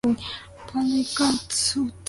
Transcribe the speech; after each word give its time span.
I 0.83 1.03
Can’t 1.15 1.51
Stand 1.61 1.89
It! 1.89 1.93